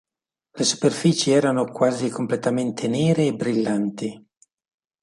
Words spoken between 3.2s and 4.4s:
e brillanti.